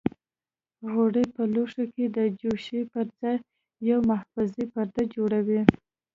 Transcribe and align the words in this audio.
غوړي 0.91 1.25
په 1.35 1.41
لوښي 1.53 1.85
کې 1.95 2.05
د 2.17 2.17
جوشې 2.39 2.81
پر 2.91 3.07
پاسه 3.17 3.43
یو 3.89 3.99
محافظوي 4.09 4.65
پرده 4.73 5.03
جوړوي. 5.15 5.61